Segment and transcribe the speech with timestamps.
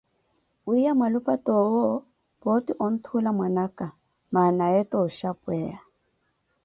[0.67, 1.85] Wiiya mwalupa toowo,
[2.41, 3.87] pooti onthuula mwana aka,
[4.33, 5.77] mana ye tooxhapweya.